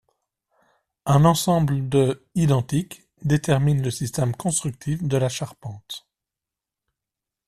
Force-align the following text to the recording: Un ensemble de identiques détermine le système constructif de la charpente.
Un 1.05 1.25
ensemble 1.25 1.87
de 1.87 2.25
identiques 2.33 3.07
détermine 3.21 3.83
le 3.83 3.91
système 3.91 4.35
constructif 4.35 5.03
de 5.03 5.15
la 5.15 5.29
charpente. 5.29 6.07